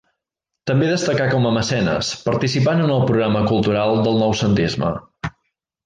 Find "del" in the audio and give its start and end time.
4.09-4.21